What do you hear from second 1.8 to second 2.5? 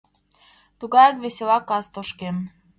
тошкем.